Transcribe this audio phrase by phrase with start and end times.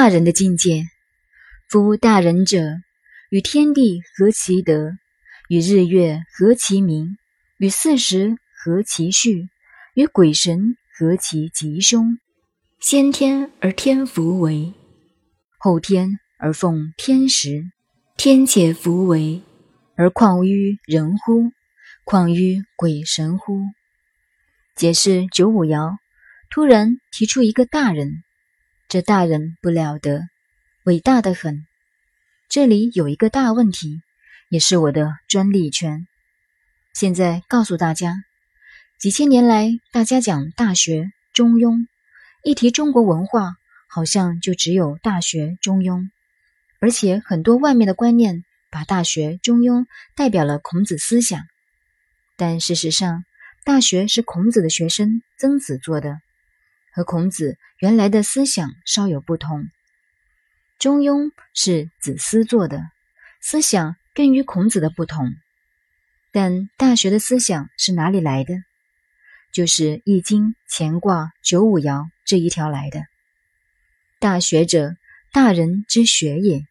[0.00, 0.86] 大人的境界。
[1.68, 2.78] 夫大人者，
[3.28, 4.92] 与天地合其德，
[5.50, 7.18] 与日月合其明，
[7.58, 9.50] 与四时合其序，
[9.92, 12.18] 与鬼神合其吉凶。
[12.80, 14.72] 先天而天福为，
[15.58, 17.70] 后天而奉天时。
[18.16, 19.42] 天且福为，
[19.96, 21.52] 而况于人乎？
[22.04, 23.58] 况于鬼神乎？
[24.74, 25.98] 解释九五爻，
[26.48, 28.22] 突然提出一个大人，
[28.90, 30.22] 这大人不了得，
[30.82, 31.64] 伟大的很。
[32.48, 34.00] 这里有一个大问题，
[34.48, 36.08] 也是我的专利权。
[36.92, 38.16] 现在告诉大家，
[38.98, 41.74] 几千年来，大家讲《大学》《中庸》，
[42.42, 43.54] 一提中国文化，
[43.88, 46.00] 好像就只有《大学》《中庸》。
[46.80, 49.82] 而且很多外面的观念，把《大学》《中庸》
[50.16, 51.40] 代表了孔子思想，
[52.36, 53.18] 但事实上，
[53.62, 56.18] 《大学》是孔子的学生曾子做的，
[56.92, 59.60] 和孔子原来的思想稍有不同。
[60.78, 62.82] 《中庸》是子思做的，
[63.40, 65.34] 思想更与孔子的不同。
[66.32, 68.54] 但《大学》的思想是哪里来的？
[69.52, 73.02] 就是《易经》乾卦九五爻这一条来的。
[74.18, 74.94] 大学者，
[75.32, 76.64] 大人之学也。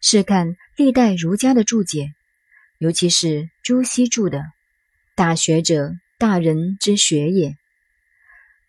[0.00, 2.12] 试看历代儒家的注解，
[2.78, 4.38] 尤其是朱熹注的
[5.14, 7.50] 《大学者，大人之学也》。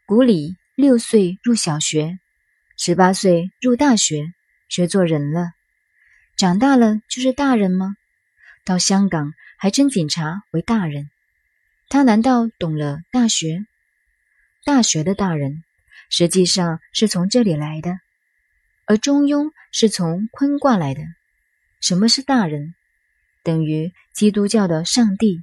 [0.07, 2.19] 古里六岁入小学，
[2.77, 4.35] 十八岁入大学，
[4.69, 5.49] 学做人了。
[6.37, 7.95] 长大了就是大人吗？
[8.65, 11.09] 到香港还称警察为大人，
[11.89, 13.65] 他难道懂了大学？
[14.63, 15.63] 大学的大人，
[16.11, 17.97] 实际上是从这里来的，
[18.85, 21.01] 而中庸是从坤卦来的。
[21.81, 22.75] 什么是大人？
[23.41, 25.41] 等于基督教的上帝，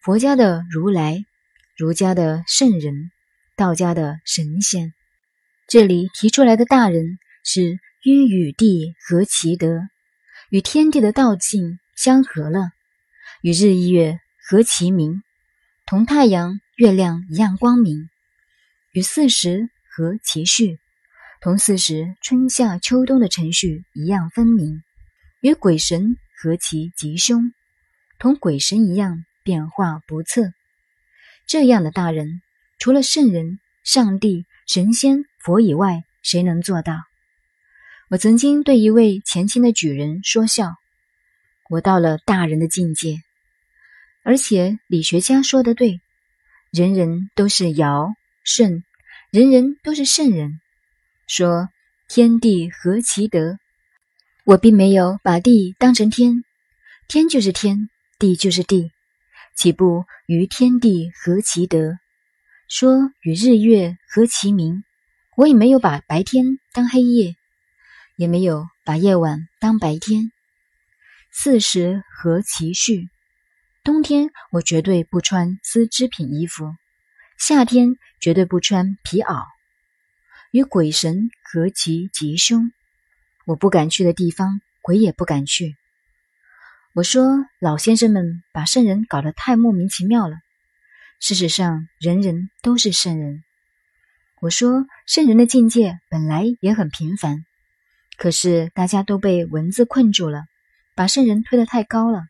[0.00, 1.26] 佛家的如来，
[1.76, 3.10] 儒家的圣人，
[3.58, 4.94] 道家的神仙。
[5.66, 9.80] 这里提出来的大人是与与地合其德，
[10.48, 12.70] 与天地的道境相合了，
[13.42, 15.24] 与日月合其明，
[15.86, 18.08] 同太阳、月亮一样光明；
[18.92, 20.78] 与四时合其序，
[21.40, 24.84] 同四时春夏秋冬的程序一样分明。
[25.40, 27.52] 与鬼神合其吉凶，
[28.20, 30.52] 同鬼神一样变化不测。
[31.46, 32.40] 这样的大人，
[32.78, 36.94] 除了圣人、上帝、神仙、佛以外，谁能做到？
[38.08, 40.76] 我曾经对一位前清的举人说笑
[41.68, 43.16] ：“我到了大人的境界。”
[44.24, 46.00] 而且理学家说的对，
[46.70, 48.84] 人人都是尧舜，
[49.30, 50.60] 人人都是圣人。
[51.26, 51.68] 说
[52.08, 53.58] 天地合其德。
[54.44, 56.42] 我并没有把地当成天，
[57.06, 58.92] 天就是天，地就是地，
[59.54, 61.98] 岂不与天地合其德？
[62.68, 64.84] 说与日月合其明，
[65.38, 67.34] 我也没有把白天当黑夜，
[68.14, 70.30] 也没有把夜晚当白天。
[71.32, 73.08] 四时合其序，
[73.84, 76.74] 冬天我绝对不穿丝织品衣服，
[77.38, 79.46] 夏天绝对不穿皮袄。
[80.50, 82.70] 与鬼神合其吉凶。
[83.46, 85.74] 我不敢去的地方，鬼也不敢去。
[86.92, 90.36] 我说老先生们把圣人搞得太莫名其妙了。
[91.20, 93.42] 事实上，人人都是圣人。
[94.40, 97.44] 我说圣人的境界本来也很平凡，
[98.16, 100.44] 可是大家都被文字困住了，
[100.94, 102.22] 把圣人推得太高了，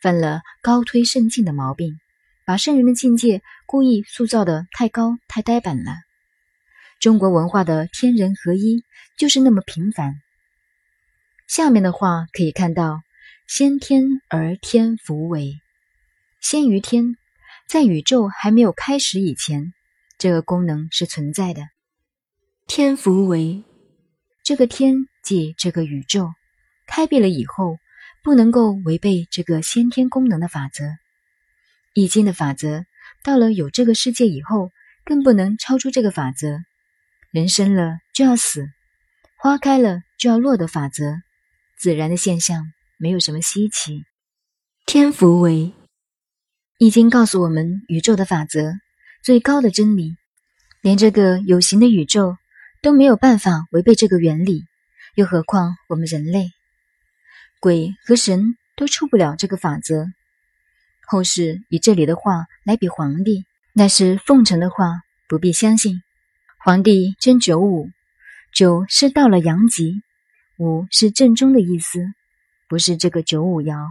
[0.00, 2.00] 犯了高推圣境的毛病，
[2.46, 5.92] 把圣人的境界故意塑造的太高太呆板了。
[6.98, 8.82] 中国文化的天人合一
[9.18, 10.14] 就是那么平凡。
[11.46, 13.02] 下面的话可以看到
[13.46, 15.60] ：“先天而天福为，
[16.40, 17.16] 先于天，
[17.66, 19.72] 在宇宙还没有开始以前，
[20.18, 21.62] 这个功能是存在的。
[22.68, 23.64] 天福为，
[24.44, 26.32] 这个天即这个宇宙，
[26.86, 27.78] 开辟了以后，
[28.22, 30.84] 不能够违背这个先天功能的法则。
[31.92, 32.84] 易经的法则，
[33.24, 34.70] 到了有这个世界以后，
[35.04, 36.60] 更不能超出这个法则。
[37.32, 38.68] 人生了就要死，
[39.38, 41.16] 花开了就要落的法则。”
[41.76, 44.04] 自然的现象没有什么稀奇。
[44.86, 45.72] 天福为
[46.78, 48.74] 易经告诉我们宇宙的法则，
[49.22, 50.14] 最高的真理，
[50.82, 52.36] 连这个有形的宇宙
[52.82, 54.62] 都没有办法违背这个原理，
[55.14, 56.50] 又何况我们人类？
[57.60, 60.04] 鬼和神都出不了这个法则。
[61.06, 65.00] 后世以这里的话来比皇帝，那是奉承的话，
[65.30, 66.02] 不必相信。
[66.58, 67.88] 皇帝真九五，
[68.52, 70.02] 九是到了阳极。
[70.58, 72.00] 五是正中的意思，
[72.68, 73.86] 不是这个九五爻。